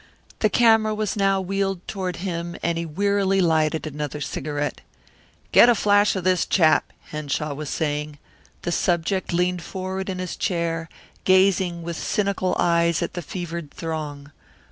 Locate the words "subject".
8.71-9.31